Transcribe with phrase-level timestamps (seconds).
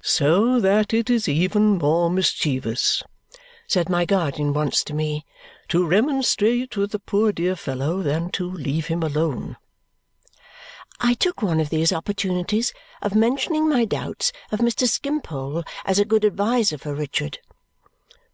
[0.00, 3.02] "So that it is even more mischievous,"
[3.68, 5.26] said my guardian once to me,
[5.68, 9.58] "to remonstrate with the poor dear fellow than to leave him alone."
[10.98, 14.88] I took one of these opportunities of mentioning my doubts of Mr.
[14.88, 17.40] Skimpole as a good adviser for Richard.